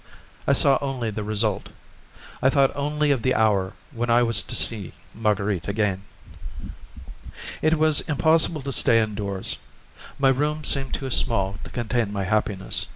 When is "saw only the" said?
0.53-1.23